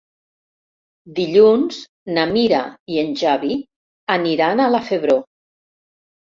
Dilluns 1.19 1.77
na 2.17 2.25
Mira 2.33 2.63
i 2.95 2.99
en 3.03 3.13
Xavi 3.21 3.61
aniran 4.19 4.67
a 4.67 4.69
la 4.75 4.85
Febró. 4.91 5.23